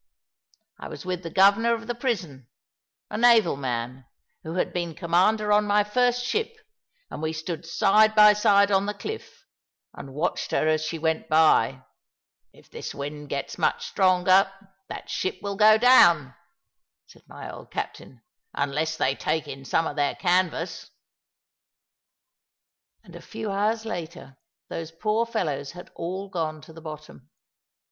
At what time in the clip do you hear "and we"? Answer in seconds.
7.11-7.33